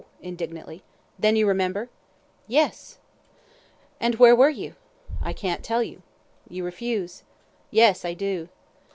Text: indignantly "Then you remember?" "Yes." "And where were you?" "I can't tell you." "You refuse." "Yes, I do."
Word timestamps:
indignantly 0.23 0.81
"Then 1.19 1.35
you 1.35 1.47
remember?" 1.47 1.91
"Yes." 2.47 2.97
"And 3.99 4.15
where 4.15 4.35
were 4.35 4.49
you?" 4.49 4.73
"I 5.21 5.31
can't 5.31 5.63
tell 5.63 5.83
you." 5.83 6.01
"You 6.49 6.63
refuse." 6.65 7.21
"Yes, 7.69 8.03
I 8.03 8.15
do." 8.15 8.49